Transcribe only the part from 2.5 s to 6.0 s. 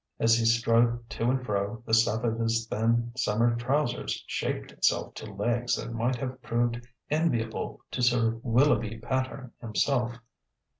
thin summer trousers shaped itself to legs that